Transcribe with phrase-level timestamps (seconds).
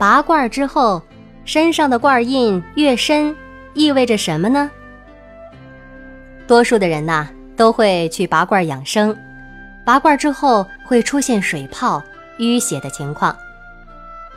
[0.00, 1.02] 拔罐之后，
[1.44, 3.36] 身上的罐印越深，
[3.74, 4.70] 意味着什么呢？
[6.46, 9.14] 多数的人呐都会去拔罐养生，
[9.84, 12.02] 拔罐之后会出现水泡、
[12.38, 13.36] 淤血的情况。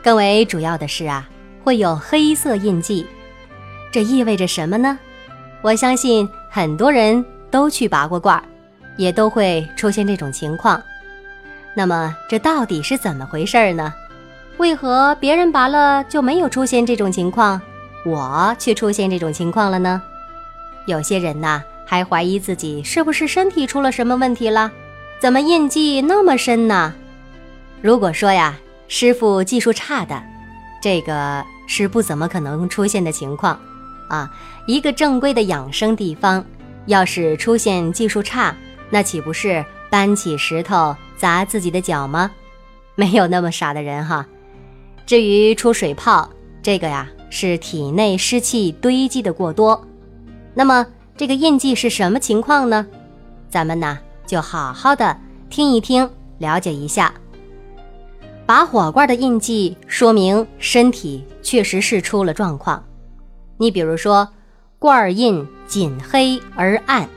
[0.02, 1.26] 更为主要的是啊，
[1.64, 3.06] 会有黑色印记，
[3.90, 4.98] 这意味着什么呢？
[5.62, 8.44] 我相信很多人都去拔过罐，
[8.98, 10.82] 也都会出现这种情况。
[11.72, 13.94] 那么这到底是怎么回事呢？
[14.56, 17.60] 为何别人拔了就没有出现这种情况，
[18.04, 20.00] 我却出现这种情况了呢？
[20.86, 24.70] 有些人呐还怀疑自己是不是身体出了什么问题了，
[25.18, 26.94] 怎么印记那么深呢？
[27.82, 30.22] 如果说呀，师傅技术差的，
[30.80, 33.58] 这个是不怎么可能出现的情况
[34.08, 34.30] 啊。
[34.66, 36.44] 一个正规的养生地方，
[36.86, 38.54] 要是出现技术差，
[38.88, 42.30] 那岂不是搬起石头砸自己的脚吗？
[42.94, 44.24] 没有那么傻的人哈。
[45.06, 46.28] 至于出水泡，
[46.62, 49.86] 这个呀是体内湿气堆积的过多。
[50.54, 52.86] 那么这个印记是什么情况呢？
[53.50, 55.16] 咱们呢就好好的
[55.50, 57.12] 听一听，了解一下。
[58.46, 62.82] 拔火罐的印记说明身体确实是出了状况。
[63.58, 64.28] 你比如说，
[64.78, 67.08] 罐印紧黑而暗，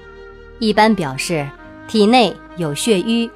[0.60, 1.48] 一般表示
[1.88, 3.30] 体内有血瘀。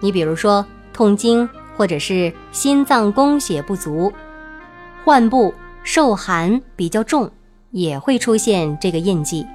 [0.00, 1.48] 你比如说痛经。
[1.80, 4.12] 或者是心脏供血不足，
[5.02, 7.30] 患部受寒比较重，
[7.70, 9.46] 也会出现这个印记。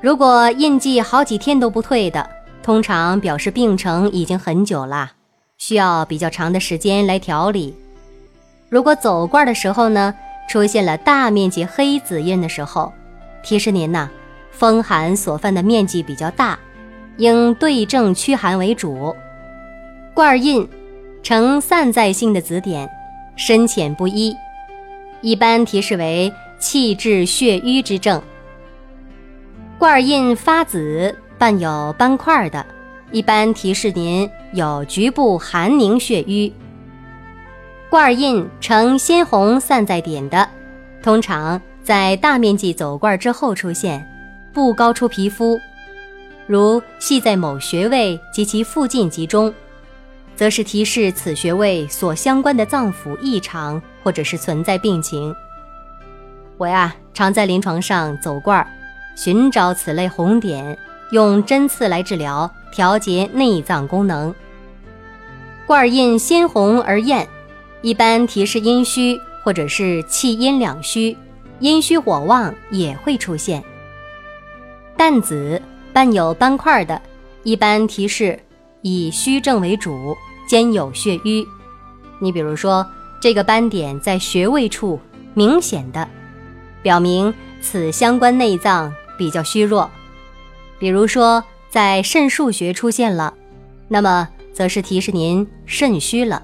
[0.00, 2.28] 如果印记好几天都不退的，
[2.64, 5.12] 通常表示病程已经很久了，
[5.56, 7.72] 需要比较长的时间来调理。
[8.68, 10.12] 如果走罐的时候呢，
[10.48, 12.92] 出现了大面积黑紫印的时候，
[13.44, 14.10] 提示您呐，
[14.50, 16.58] 风寒所犯的面积比较大，
[17.18, 19.14] 应对症驱寒为主。
[20.14, 20.68] 罐印
[21.22, 22.88] 呈散在性的紫点，
[23.34, 24.36] 深浅不一，
[25.22, 28.20] 一般提示为气滞血瘀之症。
[29.78, 32.64] 罐印发紫伴有斑块的，
[33.10, 36.52] 一般提示您有局部寒凝血瘀。
[37.88, 40.46] 罐印呈鲜红散在点的，
[41.02, 44.06] 通常在大面积走罐之后出现，
[44.52, 45.58] 不高出皮肤，
[46.46, 49.52] 如系在某穴位及其附近集中。
[50.34, 55.34] 则是提示此穴位所相关的脏腑异常，或者是存在病情。
[56.56, 58.66] 我呀，常在临床上走罐儿，
[59.16, 60.76] 寻找此类红点，
[61.10, 64.34] 用针刺来治疗，调节内脏功能。
[65.66, 67.26] 罐印鲜红而艳，
[67.80, 71.16] 一般提示阴虚，或者是气阴两虚，
[71.60, 73.62] 阴虚火旺也会出现。
[74.96, 75.60] 淡紫
[75.92, 77.00] 伴有斑块的，
[77.42, 78.38] 一般提示。
[78.82, 80.16] 以虚症为主，
[80.46, 81.46] 兼有血瘀。
[82.18, 82.86] 你比如说，
[83.20, 85.00] 这个斑点在穴位处
[85.34, 86.08] 明显的，
[86.82, 89.88] 表明此相关内脏比较虚弱。
[90.78, 93.32] 比如说，在肾腧穴出现了，
[93.86, 96.42] 那么则是提示您肾虚了。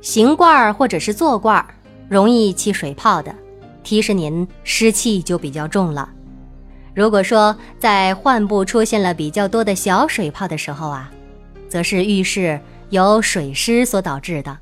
[0.00, 1.66] 行罐儿或者是坐罐儿，
[2.08, 3.34] 容易起水泡的，
[3.82, 6.08] 提示您湿气就比较重了。
[6.94, 11.10] 如果说在患部出现了比较多的小水泡的时候啊，
[11.68, 12.60] 则是预示
[12.90, 14.56] 由水湿所导致的，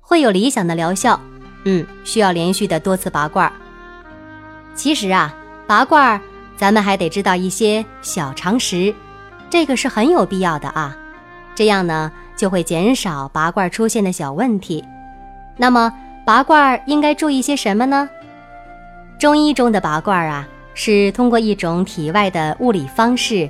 [0.00, 1.18] 会有理想的疗效。
[1.64, 3.50] 嗯，需要连续的多次拔罐。
[4.74, 5.32] 其实啊，
[5.66, 6.20] 拔罐
[6.56, 8.92] 咱们还得知道一些小常识，
[9.48, 10.96] 这个是很有必要的啊。
[11.54, 14.84] 这样呢，就会减少拔罐出现的小问题。
[15.56, 15.92] 那么，
[16.26, 18.08] 拔罐应该注意些什么呢？
[19.20, 20.48] 中医中的拔罐啊。
[20.74, 23.48] 是通过一种体外的物理方式，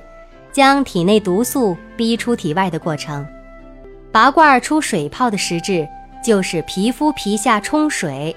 [0.52, 3.26] 将体内毒素逼出体外的过程。
[4.12, 5.88] 拔罐出水泡的实质，
[6.24, 8.34] 就是皮肤皮下充水，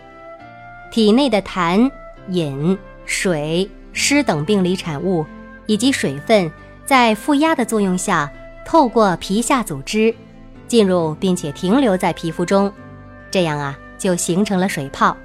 [0.92, 1.92] 体内的痰、
[2.30, 5.25] 饮、水、湿等病理产物
[5.68, 6.50] 以及水分，
[6.86, 8.31] 在负压的作用下，
[8.66, 10.13] 透过皮下组织
[10.68, 12.72] 进入并且停留在皮肤中，
[13.30, 15.16] 这样啊，就形成了水泡。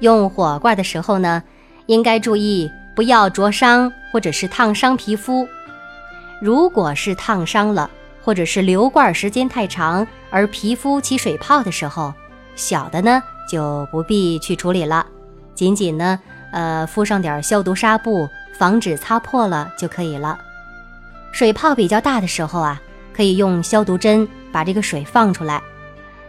[0.00, 1.42] 用火罐的时候呢，
[1.86, 2.70] 应该注意。
[2.96, 5.46] 不要灼伤或者是烫伤皮肤。
[6.40, 7.88] 如果是烫伤了，
[8.24, 12.12] 或者是留罐时间太长而皮肤起水泡的时候，
[12.56, 15.06] 小的呢就不必去处理了，
[15.54, 16.18] 仅仅呢
[16.52, 18.28] 呃敷上点消毒纱布，
[18.58, 20.38] 防止擦破了就可以了。
[21.32, 22.80] 水泡比较大的时候啊，
[23.14, 25.62] 可以用消毒针把这个水放出来，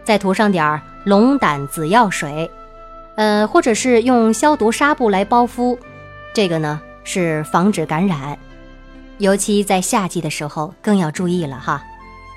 [0.04, 2.50] 再涂上点龙胆紫药水，
[3.16, 5.78] 呃或者是用消毒纱布来包敷，
[6.38, 8.38] 这个呢是防止感染。
[9.18, 11.82] 尤其在夏季的时候，更要注意了哈。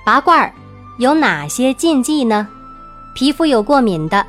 [0.04, 0.52] 拔罐儿
[0.98, 2.48] 有哪些禁忌呢？
[3.14, 4.26] 皮肤有过敏的、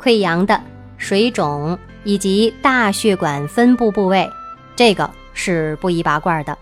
[0.00, 0.62] 溃疡的、
[0.98, 4.30] 水肿以及大血管分布部位，
[4.76, 6.56] 这个是不宜拔罐的。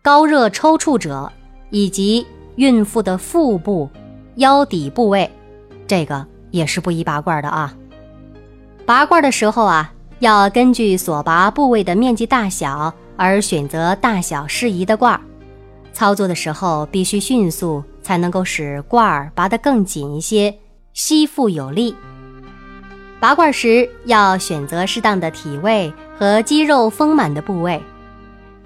[0.00, 1.30] 高热抽搐者
[1.68, 2.26] 以及
[2.56, 3.90] 孕妇的腹部、
[4.36, 5.30] 腰底部位，
[5.86, 7.74] 这个也是不宜拔罐的啊。
[8.86, 9.92] 拔罐的时候啊，
[10.22, 12.94] 要根据所拔部位的面积大小。
[13.14, 15.20] 而选择大小适宜的罐儿，
[15.92, 20.52] 操作的时候必须迅速，才能够使罐儿拔得更紧一些，
[20.92, 21.94] 吸附有力。
[23.20, 27.80] 拔罐时要选择适当的体位和肌肉丰满的部位，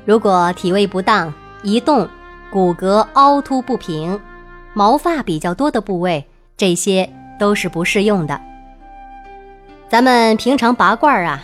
[0.06, 2.08] 如果体位不当、移动、
[2.50, 4.18] 骨骼凹凸不平、
[4.72, 6.24] 毛发比较多的部位，
[6.56, 8.40] 这些都是不适用的。
[9.88, 11.42] 咱们平常拔罐啊，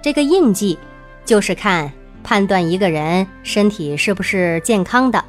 [0.00, 0.78] 这个印记
[1.24, 1.90] 就是看。
[2.22, 5.24] 判断一个人身体是不是健康的，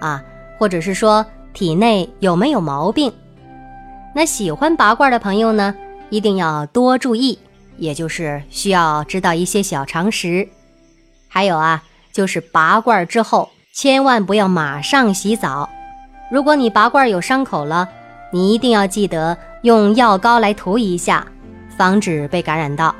[0.00, 0.22] 啊，
[0.58, 1.24] 或者是说
[1.54, 3.10] 体内有没有毛病。
[4.14, 5.74] 那喜欢拔罐的朋友呢，
[6.10, 7.38] 一定要多注意，
[7.78, 10.46] 也就是需要知道一些小常识。
[11.26, 11.82] 还有啊，
[12.12, 15.68] 就是拔罐之后千万不要马上洗澡。
[16.30, 17.88] 如果你拔罐有伤口了，
[18.30, 21.26] 你一定要记得用药膏来涂一下，
[21.76, 22.94] 防止被感染到。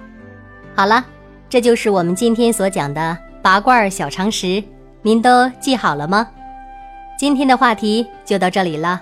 [0.75, 1.05] 好了，
[1.49, 3.17] 这就是我们今天所讲的。
[3.43, 4.61] 拔罐小常识，
[5.03, 6.27] 您都记好了吗？
[7.17, 9.01] 今天的话题就到这里了。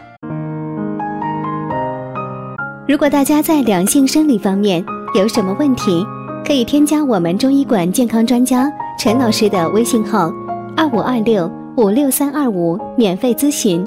[2.87, 4.85] 如果大家在两性生理方面
[5.15, 6.05] 有什么问题，
[6.47, 10.31] 可以添加我们中医馆健康专家陈老师的微信号：
[10.76, 13.82] 二五二六五六三二五，免费咨询。